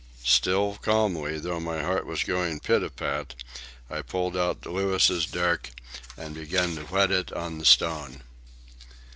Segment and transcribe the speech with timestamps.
[0.25, 3.35] Still calmly, though my heart was going pitapat,
[3.87, 5.69] I pulled out Louis's dirk
[6.17, 8.23] and began to whet it on the stone.